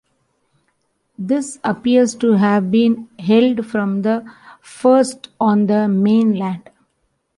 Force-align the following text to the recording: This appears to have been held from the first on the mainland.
This 1.19 1.59
appears 1.63 2.15
to 2.15 2.31
have 2.33 2.71
been 2.71 3.07
held 3.19 3.67
from 3.67 4.01
the 4.01 4.25
first 4.59 5.29
on 5.39 5.67
the 5.67 5.87
mainland. 5.87 6.71